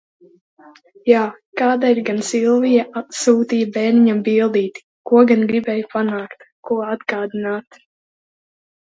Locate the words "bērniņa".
3.77-4.17